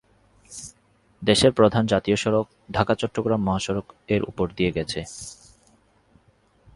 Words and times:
দেশের 1.21 1.51
প্রধান 1.51 1.83
জাতীয় 1.85 2.15
সড়ক 2.15 2.47
ঢাকা-চট্টগ্রাম 2.71 3.41
মহাসড়ক 3.43 3.87
এর 4.07 4.21
উপর 4.23 4.47
দিয়ে 4.55 4.71
গেছে। 4.71 4.99